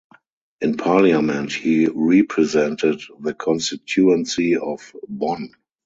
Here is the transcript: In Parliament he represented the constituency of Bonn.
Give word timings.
In 0.61 0.77
Parliament 0.77 1.53
he 1.53 1.85
represented 1.85 3.03
the 3.19 3.35
constituency 3.35 4.57
of 4.57 4.95
Bonn. 5.07 5.51